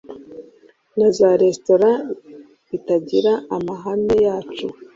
na 0.97 1.07
za 1.17 1.29
resitora 1.41 1.91
bitatira 2.69 3.33
amahame 3.55 4.15
yacu 4.25 4.67